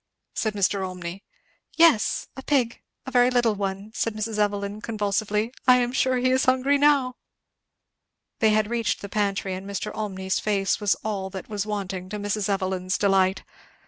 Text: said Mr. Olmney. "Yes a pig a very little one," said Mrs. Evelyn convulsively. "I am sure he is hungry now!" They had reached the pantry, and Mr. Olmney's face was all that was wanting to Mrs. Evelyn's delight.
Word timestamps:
said 0.33 0.55
Mr. 0.55 0.83
Olmney. 0.83 1.21
"Yes 1.77 2.25
a 2.35 2.41
pig 2.41 2.81
a 3.05 3.11
very 3.11 3.29
little 3.29 3.53
one," 3.53 3.91
said 3.93 4.15
Mrs. 4.15 4.39
Evelyn 4.39 4.81
convulsively. 4.81 5.53
"I 5.67 5.75
am 5.77 5.91
sure 5.91 6.17
he 6.17 6.31
is 6.31 6.45
hungry 6.45 6.79
now!" 6.79 7.17
They 8.39 8.49
had 8.49 8.71
reached 8.71 9.01
the 9.03 9.09
pantry, 9.09 9.53
and 9.53 9.69
Mr. 9.69 9.91
Olmney's 9.93 10.39
face 10.39 10.79
was 10.81 10.95
all 11.03 11.29
that 11.29 11.49
was 11.49 11.67
wanting 11.67 12.09
to 12.09 12.17
Mrs. 12.17 12.49
Evelyn's 12.49 12.97
delight. 12.97 13.43